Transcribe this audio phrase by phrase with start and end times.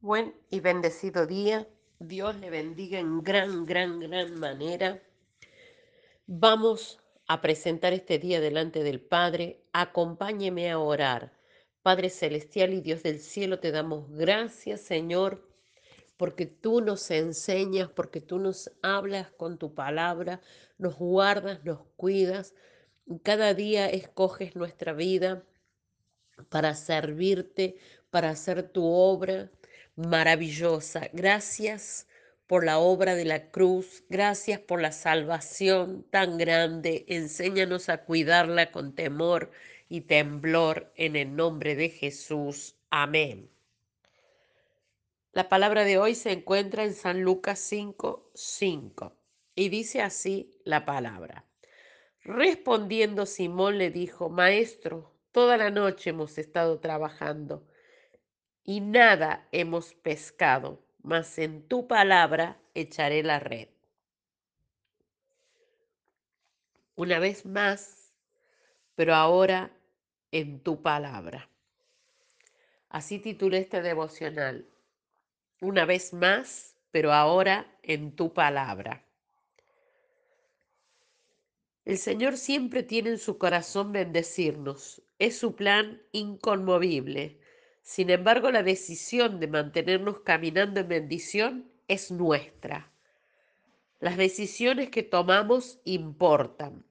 [0.00, 1.66] Buen y bendecido día.
[1.98, 5.02] Dios le bendiga en gran, gran, gran manera.
[6.26, 9.64] Vamos a presentar este día delante del Padre.
[9.72, 11.32] Acompáñeme a orar.
[11.82, 15.48] Padre Celestial y Dios del cielo, te damos gracias, Señor,
[16.18, 20.42] porque tú nos enseñas, porque tú nos hablas con tu palabra,
[20.76, 22.54] nos guardas, nos cuidas.
[23.22, 25.42] Cada día escoges nuestra vida
[26.50, 27.78] para servirte,
[28.10, 29.50] para hacer tu obra
[29.96, 31.08] maravillosa.
[31.12, 32.06] Gracias
[32.46, 37.04] por la obra de la cruz, gracias por la salvación tan grande.
[37.08, 39.50] Enséñanos a cuidarla con temor
[39.88, 42.76] y temblor en el nombre de Jesús.
[42.90, 43.50] Amén.
[45.32, 49.16] La palabra de hoy se encuentra en San Lucas 5, 5
[49.54, 51.44] y dice así la palabra.
[52.22, 57.66] Respondiendo Simón le dijo, Maestro, toda la noche hemos estado trabajando
[58.66, 63.68] y nada hemos pescado, mas en tu palabra echaré la red.
[66.96, 68.12] Una vez más,
[68.96, 69.70] pero ahora
[70.32, 71.48] en tu palabra.
[72.88, 74.66] Así titulé este devocional.
[75.60, 79.04] Una vez más, pero ahora en tu palabra.
[81.84, 85.02] El Señor siempre tiene en su corazón bendecirnos.
[85.20, 87.38] Es su plan inconmovible
[87.86, 92.90] sin embargo, la decisión de mantenernos caminando en bendición es nuestra.
[94.00, 96.84] Las decisiones que tomamos importan.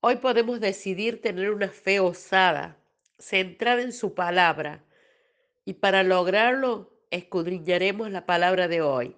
[0.00, 2.78] Hoy podemos decidir tener una fe osada,
[3.18, 4.82] centrada en su palabra,
[5.66, 9.14] y para lograrlo escudriñaremos la palabra de hoy.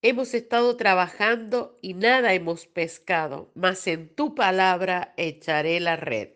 [0.00, 6.35] Hemos estado trabajando y nada hemos pescado, mas en tu palabra echaré la red.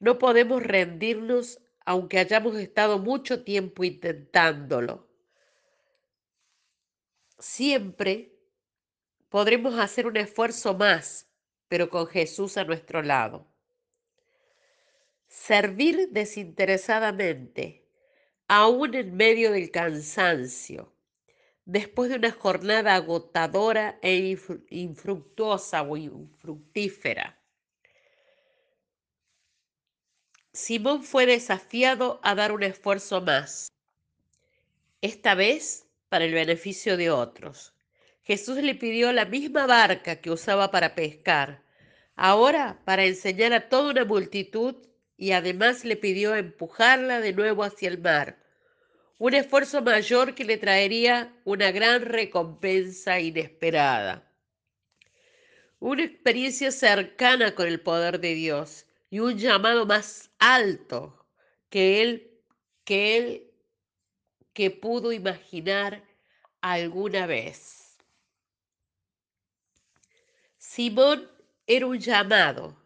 [0.00, 5.08] No podemos rendirnos aunque hayamos estado mucho tiempo intentándolo.
[7.38, 8.32] Siempre
[9.28, 11.28] podremos hacer un esfuerzo más,
[11.68, 13.46] pero con Jesús a nuestro lado.
[15.26, 17.86] Servir desinteresadamente,
[18.48, 20.94] aún en medio del cansancio,
[21.64, 24.36] después de una jornada agotadora e
[24.70, 27.39] infructuosa o infructífera
[30.52, 33.70] Simón fue desafiado a dar un esfuerzo más,
[35.00, 37.72] esta vez para el beneficio de otros.
[38.22, 41.62] Jesús le pidió la misma barca que usaba para pescar,
[42.16, 44.74] ahora para enseñar a toda una multitud
[45.16, 48.42] y además le pidió empujarla de nuevo hacia el mar,
[49.18, 54.28] un esfuerzo mayor que le traería una gran recompensa inesperada.
[55.78, 61.26] Una experiencia cercana con el poder de Dios y un llamado más alto
[61.68, 62.42] que él,
[62.84, 63.50] que él
[64.52, 66.04] que pudo imaginar
[66.60, 67.96] alguna vez.
[70.58, 71.30] Simón
[71.66, 72.76] era un llamado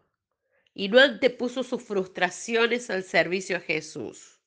[0.73, 4.39] y no antepuso sus frustraciones al servicio a Jesús.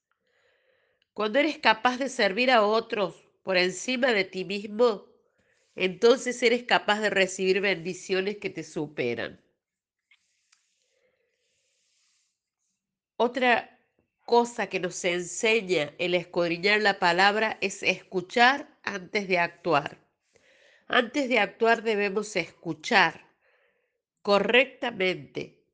[1.12, 5.06] Cuando eres capaz de servir a otros por encima de ti mismo,
[5.74, 9.40] entonces eres capaz de recibir bendiciones que te superan.
[13.20, 13.76] Otra
[14.26, 19.98] cosa que nos enseña el escudriñar la palabra es escuchar antes de actuar.
[20.86, 23.26] Antes de actuar debemos escuchar
[24.22, 25.64] correctamente.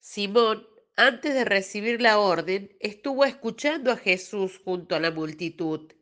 [0.00, 0.66] Simón,
[0.96, 5.92] antes de recibir la orden, estuvo escuchando a Jesús junto a la multitud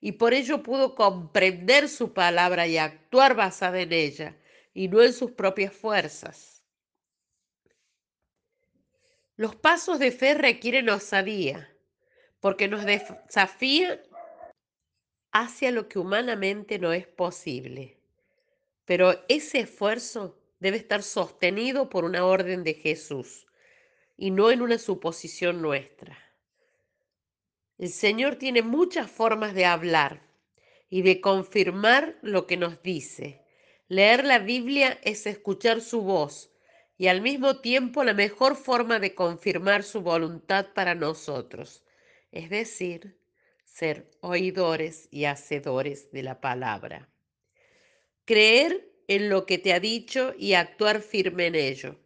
[0.00, 4.36] y por ello pudo comprender su palabra y actuar basada en ella
[4.74, 6.57] y no en sus propias fuerzas.
[9.38, 11.72] Los pasos de fe requieren osadía,
[12.40, 14.00] porque nos desafían
[15.30, 18.00] hacia lo que humanamente no es posible.
[18.84, 23.46] Pero ese esfuerzo debe estar sostenido por una orden de Jesús
[24.16, 26.18] y no en una suposición nuestra.
[27.78, 30.20] El Señor tiene muchas formas de hablar
[30.90, 33.44] y de confirmar lo que nos dice.
[33.86, 36.47] Leer la Biblia es escuchar su voz
[36.98, 41.84] y al mismo tiempo la mejor forma de confirmar su voluntad para nosotros,
[42.32, 43.16] es decir,
[43.64, 47.08] ser oidores y hacedores de la palabra.
[48.24, 51.96] Creer en lo que te ha dicho y actuar firme en ello.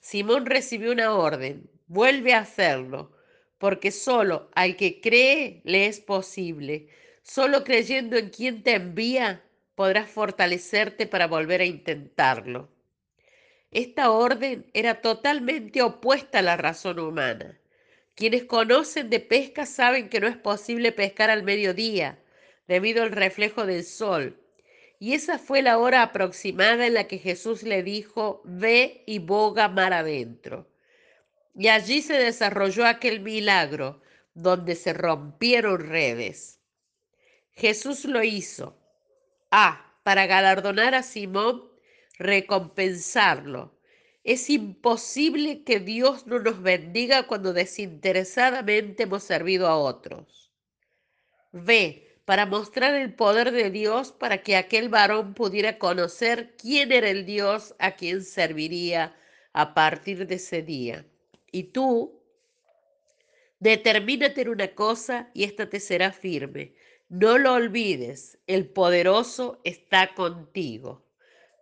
[0.00, 3.12] Simón recibió una orden, vuelve a hacerlo,
[3.58, 6.88] porque solo al que cree le es posible.
[7.22, 9.42] Solo creyendo en quien te envía
[9.74, 12.75] podrás fortalecerte para volver a intentarlo.
[13.70, 17.58] Esta orden era totalmente opuesta a la razón humana.
[18.14, 22.18] Quienes conocen de pesca saben que no es posible pescar al mediodía,
[22.66, 24.40] debido al reflejo del sol.
[24.98, 29.68] Y esa fue la hora aproximada en la que Jesús le dijo, ve y boga
[29.68, 30.66] mar adentro.
[31.54, 34.00] Y allí se desarrolló aquel milagro,
[34.32, 36.60] donde se rompieron redes.
[37.52, 38.78] Jesús lo hizo.
[39.50, 41.70] Ah, para galardonar a Simón,
[42.18, 43.76] recompensarlo.
[44.24, 50.50] Es imposible que Dios no nos bendiga cuando desinteresadamente hemos servido a otros.
[51.52, 57.08] Ve, para mostrar el poder de Dios para que aquel varón pudiera conocer quién era
[57.08, 59.16] el Dios a quien serviría
[59.52, 61.06] a partir de ese día.
[61.52, 62.20] Y tú,
[63.60, 66.74] determínate en una cosa y ésta te será firme.
[67.08, 71.05] No lo olvides, el poderoso está contigo.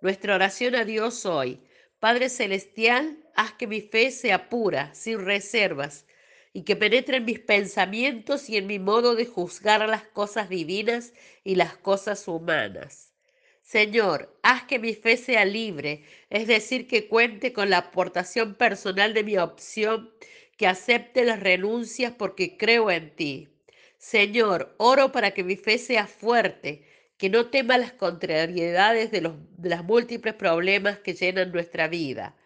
[0.05, 1.61] Nuestra oración a Dios hoy.
[1.99, 6.05] Padre Celestial, haz que mi fe sea pura, sin reservas,
[6.53, 11.15] y que penetre en mis pensamientos y en mi modo de juzgar las cosas divinas
[11.43, 13.15] y las cosas humanas.
[13.63, 19.15] Señor, haz que mi fe sea libre, es decir, que cuente con la aportación personal
[19.15, 20.13] de mi opción,
[20.59, 23.49] que acepte las renuncias porque creo en ti.
[23.97, 26.85] Señor, oro para que mi fe sea fuerte,
[27.17, 32.37] que no tema las contrariedades de, los, los múltiples problemas que llenan nuestra vida.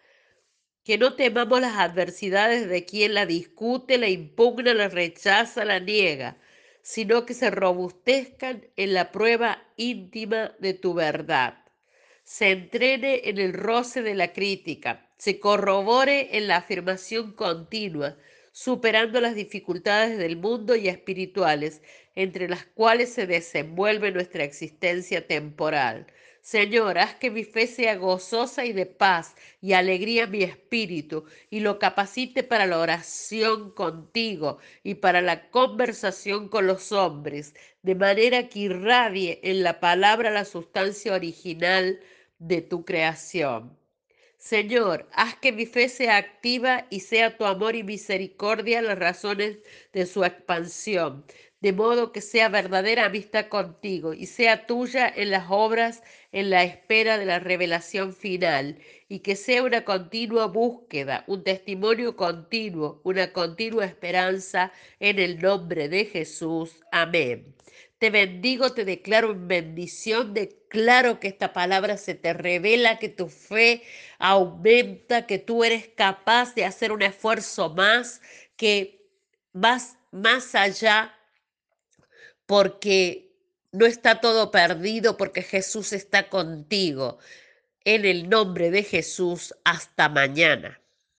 [0.83, 6.37] Que no temamos las adversidades de quien la discute, la impugna, la rechaza, la niega,
[6.81, 11.65] sino que se robustezcan en la prueba íntima de tu verdad.
[12.23, 18.17] Se entrene en el roce de la crítica, se corrobore en la afirmación continua,
[18.51, 21.81] superando las dificultades del mundo y espirituales,
[22.19, 26.05] entre las cuales se desenvuelve nuestra existencia temporal.
[26.41, 31.61] Señor, haz que mi fe sea gozosa y de paz y alegría mi espíritu y
[31.61, 38.49] lo capacite para la oración contigo y para la conversación con los hombres, de manera
[38.49, 42.01] que irradie en la palabra la sustancia original
[42.37, 43.78] de tu creación.
[44.39, 49.57] Señor, haz que mi fe sea activa y sea tu amor y misericordia las razones
[49.91, 51.25] de su expansión,
[51.59, 56.63] de modo que sea verdadera amistad contigo y sea tuya en las obras en la
[56.63, 63.33] espera de la revelación final y que sea una continua búsqueda, un testimonio continuo, una
[63.33, 64.71] continua esperanza
[65.01, 66.81] en el nombre de Jesús.
[66.93, 67.55] Amén.
[67.99, 73.27] Te bendigo, te declaro en bendición, declaro que esta palabra se te revela, que tu
[73.27, 73.83] fe
[74.19, 78.21] aumenta, que tú eres capaz de hacer un esfuerzo más,
[78.55, 79.05] que
[79.51, 81.13] vas más allá
[82.45, 83.29] porque
[83.71, 87.19] no está todo perdido, porque Jesús está contigo.
[87.83, 90.81] En el nombre de Jesús, hasta mañana.